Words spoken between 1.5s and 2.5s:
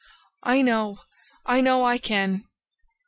know I can!"